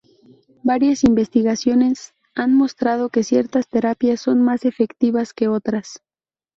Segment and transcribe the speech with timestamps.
[0.63, 6.01] Varias investigaciones han mostrado que ciertas terapias son más efectivas que otras.